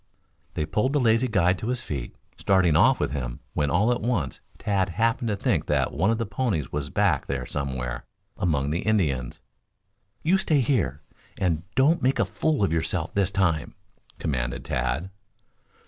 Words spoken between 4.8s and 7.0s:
happened to think that one of the ponies was